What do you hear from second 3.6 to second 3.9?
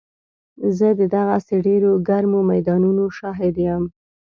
یم.